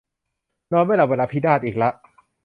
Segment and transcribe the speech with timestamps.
[0.71, 1.89] นอนไม่หลับ เวลาพินาศอีกละ